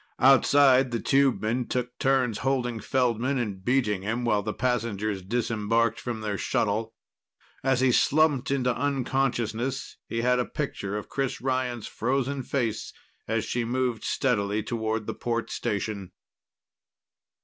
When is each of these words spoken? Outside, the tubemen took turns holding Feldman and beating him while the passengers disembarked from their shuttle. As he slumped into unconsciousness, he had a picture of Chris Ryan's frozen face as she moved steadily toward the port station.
Outside, 0.17 0.89
the 0.89 0.99
tubemen 0.99 1.67
took 1.67 1.99
turns 1.99 2.39
holding 2.39 2.79
Feldman 2.79 3.37
and 3.37 3.63
beating 3.63 4.01
him 4.01 4.25
while 4.25 4.41
the 4.41 4.51
passengers 4.51 5.21
disembarked 5.21 5.99
from 5.99 6.21
their 6.21 6.39
shuttle. 6.39 6.95
As 7.63 7.81
he 7.81 7.91
slumped 7.91 8.49
into 8.49 8.75
unconsciousness, 8.75 9.97
he 10.07 10.21
had 10.21 10.39
a 10.39 10.45
picture 10.45 10.97
of 10.97 11.07
Chris 11.07 11.39
Ryan's 11.39 11.85
frozen 11.85 12.41
face 12.41 12.93
as 13.27 13.45
she 13.45 13.63
moved 13.63 14.03
steadily 14.03 14.63
toward 14.63 15.05
the 15.05 15.13
port 15.13 15.51
station. 15.51 16.13